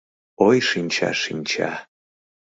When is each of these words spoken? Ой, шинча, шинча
Ой, 0.47 0.57
шинча, 0.69 1.09
шинча 1.23 1.71